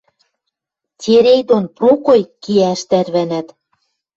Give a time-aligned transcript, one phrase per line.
[1.01, 3.47] Терей дон Прокой кеӓш тӓрвӓнӓт.